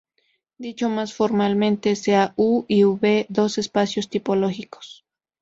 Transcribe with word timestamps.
Dicho 0.57 0.89
más 0.89 1.13
formalmente: 1.13 1.95
sean 1.95 2.33
"U 2.35 2.65
y 2.67 2.83
V" 2.85 3.27
dos 3.29 3.59
espacios 3.59 4.09
topológicos. 4.09 5.05